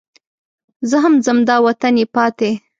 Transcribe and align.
زه 0.89 0.97
هم 1.03 1.13
ځم 1.25 1.37
دا 1.49 1.55
وطن 1.65 1.93
یې 2.01 2.05
پاتې. 2.15 2.51